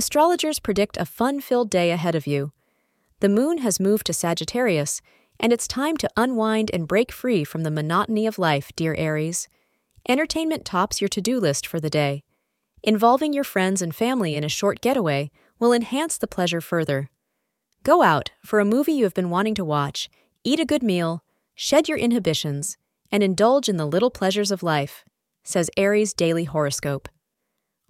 Astrologers 0.00 0.60
predict 0.60 0.96
a 0.96 1.04
fun 1.04 1.42
filled 1.42 1.68
day 1.68 1.90
ahead 1.90 2.14
of 2.14 2.26
you. 2.26 2.52
The 3.18 3.28
moon 3.28 3.58
has 3.58 3.78
moved 3.78 4.06
to 4.06 4.14
Sagittarius, 4.14 5.02
and 5.38 5.52
it's 5.52 5.68
time 5.68 5.98
to 5.98 6.08
unwind 6.16 6.70
and 6.72 6.88
break 6.88 7.12
free 7.12 7.44
from 7.44 7.64
the 7.64 7.70
monotony 7.70 8.26
of 8.26 8.38
life, 8.38 8.72
dear 8.74 8.94
Aries. 8.94 9.46
Entertainment 10.08 10.64
tops 10.64 11.02
your 11.02 11.08
to 11.08 11.20
do 11.20 11.38
list 11.38 11.66
for 11.66 11.78
the 11.78 11.90
day. 11.90 12.24
Involving 12.82 13.34
your 13.34 13.44
friends 13.44 13.82
and 13.82 13.94
family 13.94 14.36
in 14.36 14.42
a 14.42 14.48
short 14.48 14.80
getaway 14.80 15.30
will 15.58 15.74
enhance 15.74 16.16
the 16.16 16.26
pleasure 16.26 16.62
further. 16.62 17.10
Go 17.82 18.00
out 18.00 18.30
for 18.42 18.58
a 18.58 18.64
movie 18.64 18.94
you 18.94 19.04
have 19.04 19.12
been 19.12 19.28
wanting 19.28 19.54
to 19.56 19.66
watch, 19.66 20.08
eat 20.42 20.58
a 20.58 20.64
good 20.64 20.82
meal, 20.82 21.22
shed 21.54 21.90
your 21.90 21.98
inhibitions, 21.98 22.78
and 23.12 23.22
indulge 23.22 23.68
in 23.68 23.76
the 23.76 23.84
little 23.84 24.10
pleasures 24.10 24.50
of 24.50 24.62
life, 24.62 25.04
says 25.44 25.68
Aries' 25.76 26.14
daily 26.14 26.44
horoscope. 26.44 27.06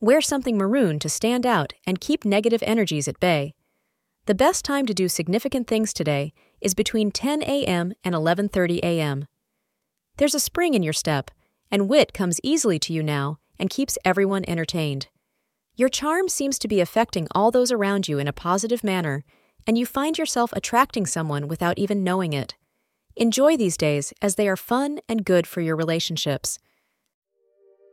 Wear 0.00 0.20
something 0.20 0.56
maroon 0.56 1.00
to 1.00 1.08
stand 1.08 1.44
out 1.44 1.72
and 1.84 2.00
keep 2.00 2.24
negative 2.24 2.62
energies 2.64 3.08
at 3.08 3.18
bay. 3.18 3.54
The 4.26 4.34
best 4.34 4.64
time 4.64 4.86
to 4.86 4.94
do 4.94 5.08
significant 5.08 5.66
things 5.66 5.92
today 5.92 6.32
is 6.60 6.72
between 6.74 7.10
10 7.10 7.42
a.m. 7.42 7.94
and 8.04 8.14
11:30 8.14 8.78
a.m. 8.78 9.26
There's 10.16 10.36
a 10.36 10.40
spring 10.40 10.74
in 10.74 10.84
your 10.84 10.92
step, 10.92 11.32
and 11.68 11.88
wit 11.88 12.12
comes 12.12 12.38
easily 12.44 12.78
to 12.80 12.92
you 12.92 13.02
now 13.02 13.38
and 13.58 13.70
keeps 13.70 13.98
everyone 14.04 14.44
entertained. 14.46 15.08
Your 15.74 15.88
charm 15.88 16.28
seems 16.28 16.60
to 16.60 16.68
be 16.68 16.80
affecting 16.80 17.26
all 17.32 17.50
those 17.50 17.72
around 17.72 18.06
you 18.06 18.20
in 18.20 18.28
a 18.28 18.32
positive 18.32 18.84
manner, 18.84 19.24
and 19.66 19.76
you 19.76 19.84
find 19.84 20.16
yourself 20.16 20.52
attracting 20.52 21.06
someone 21.06 21.48
without 21.48 21.76
even 21.76 22.04
knowing 22.04 22.32
it. 22.32 22.54
Enjoy 23.16 23.56
these 23.56 23.76
days 23.76 24.12
as 24.22 24.36
they 24.36 24.48
are 24.48 24.56
fun 24.56 25.00
and 25.08 25.24
good 25.24 25.44
for 25.44 25.60
your 25.60 25.74
relationships. 25.74 26.60